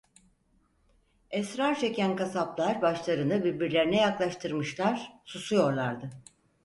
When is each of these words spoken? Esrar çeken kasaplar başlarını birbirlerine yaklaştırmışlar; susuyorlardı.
Esrar 1.31 1.79
çeken 1.79 2.15
kasaplar 2.15 2.81
başlarını 2.81 3.43
birbirlerine 3.43 3.97
yaklaştırmışlar; 3.97 5.13
susuyorlardı. 5.25 6.09